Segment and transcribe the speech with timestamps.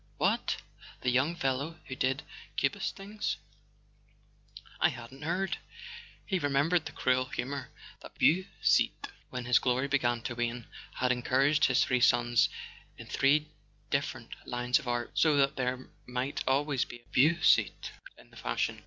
[0.17, 0.55] What?
[1.01, 2.23] The young fellow who did
[2.57, 3.37] Cubist things?
[4.79, 5.57] I hadn't heard..
[6.25, 7.69] He remembered the cruel rumour
[8.01, 12.49] that Beausite, when his glory began to wane, had encouraged his three sons
[12.97, 13.49] in three
[13.91, 18.79] different lines of art, so that there might always be a Beausite in the fashion.